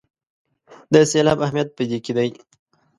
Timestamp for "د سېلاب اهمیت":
0.93-1.69